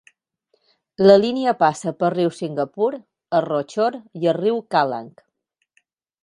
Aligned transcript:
La 1.03 1.17
línia 1.23 1.53
passa 1.59 1.93
pel 1.99 2.11
riu 2.13 2.31
Singapur, 2.37 2.89
el 3.41 3.45
Rochor 3.49 3.99
i 4.23 4.31
el 4.33 4.37
riu 4.41 4.59
Kallang. 4.77 5.15